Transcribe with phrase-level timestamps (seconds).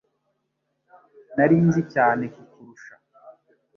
[1.35, 2.93] Nari nzi cyane kukurusha.